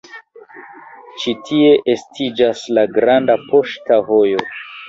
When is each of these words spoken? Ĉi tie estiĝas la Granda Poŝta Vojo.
Ĉi 1.23 1.33
tie 1.49 1.69
estiĝas 1.95 2.65
la 2.79 2.89
Granda 2.97 3.39
Poŝta 3.45 4.01
Vojo. 4.13 4.45